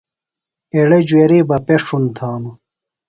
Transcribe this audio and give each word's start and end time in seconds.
ایڈی 0.73 1.01
جواری 1.07 1.39
بہ 1.47 1.57
پݜُن 1.65 2.03
تھانو۔ 2.15 2.51